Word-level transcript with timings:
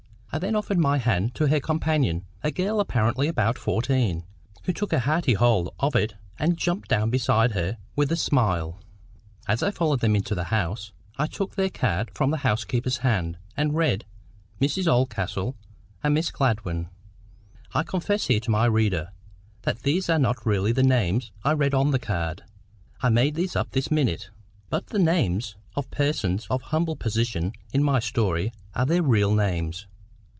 I 0.33 0.39
then 0.39 0.55
offered 0.55 0.79
my 0.79 0.97
hand 0.97 1.35
to 1.35 1.47
her 1.47 1.59
companion, 1.59 2.25
a 2.41 2.51
girl 2.51 2.79
apparently 2.79 3.27
about 3.27 3.57
fourteen, 3.57 4.23
who 4.63 4.71
took 4.71 4.93
a 4.93 5.01
hearty 5.01 5.33
hold 5.33 5.75
of 5.77 5.93
it, 5.93 6.15
and 6.39 6.55
jumped 6.57 6.87
down 6.87 7.09
beside 7.09 7.51
her 7.51 7.77
with 7.97 8.13
a 8.13 8.15
smile. 8.15 8.79
As 9.49 9.61
I 9.61 9.71
followed 9.71 9.99
them 9.99 10.15
into 10.15 10.33
the 10.33 10.45
house, 10.45 10.93
I 11.17 11.27
took 11.27 11.55
their 11.55 11.69
card 11.69 12.11
from 12.15 12.31
the 12.31 12.37
housekeeper's 12.37 12.99
hand, 12.99 13.39
and 13.57 13.75
read, 13.75 14.05
Mrs 14.61 14.87
Oldcastle 14.89 15.57
and 16.01 16.13
Miss 16.13 16.31
Gladwyn. 16.31 16.87
I 17.73 17.83
confess 17.83 18.27
here 18.27 18.39
to 18.39 18.51
my 18.51 18.67
reader, 18.67 19.11
that 19.63 19.79
these 19.79 20.09
are 20.09 20.17
not 20.17 20.45
really 20.45 20.71
the 20.71 20.81
names 20.81 21.33
I 21.43 21.51
read 21.51 21.73
on 21.73 21.91
the 21.91 21.99
card. 21.99 22.43
I 23.01 23.09
made 23.09 23.35
these 23.35 23.57
up 23.57 23.71
this 23.71 23.91
minute. 23.91 24.29
But 24.69 24.87
the 24.87 24.97
names 24.99 25.57
of 25.75 25.89
the 25.89 25.95
persons 25.97 26.47
of 26.49 26.61
humble 26.61 26.95
position 26.95 27.51
in 27.73 27.83
my 27.83 27.99
story 27.99 28.53
are 28.73 28.85
their 28.85 29.03
real 29.03 29.35
names. 29.35 29.87